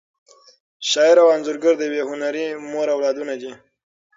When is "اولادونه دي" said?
2.95-3.51